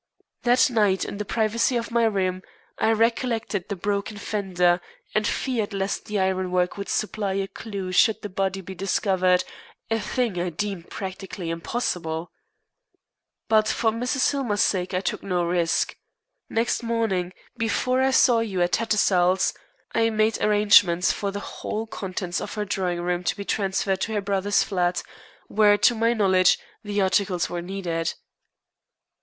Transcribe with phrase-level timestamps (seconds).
[0.41, 2.41] That night, in the privacy of my room,
[2.79, 4.81] I recollected the broken fender,
[5.13, 9.43] and feared lest the ironwork would supply a clue should the body be discovered,
[9.91, 12.31] a thing I deemed practically impossible.
[13.47, 14.31] But, for Mrs.
[14.31, 15.95] Hillmer's sake, I took no risk.
[16.49, 19.53] Next morning, before I saw you at Tattersall's,
[19.93, 24.13] I made arrangements for the whole contents of her drawing room to be transferred to
[24.13, 25.03] her brother's flat,
[25.47, 28.15] where, to my knowledge, the articles were needed.